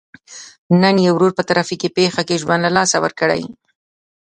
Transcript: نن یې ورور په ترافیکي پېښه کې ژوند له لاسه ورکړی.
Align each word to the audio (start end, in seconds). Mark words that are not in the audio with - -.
نن 0.81 0.95
یې 1.03 1.09
ورور 1.13 1.31
په 1.37 1.43
ترافیکي 1.49 1.89
پېښه 1.97 2.21
کې 2.27 2.39
ژوند 2.41 2.61
له 2.65 2.71
لاسه 2.77 2.97
ورکړی. 3.01 3.41